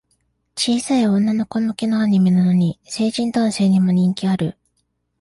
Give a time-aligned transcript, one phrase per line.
[0.57, 4.57] 小さい女の子向けのアニメなのに、成人男性にも人気ある